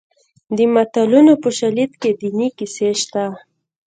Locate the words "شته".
3.01-3.23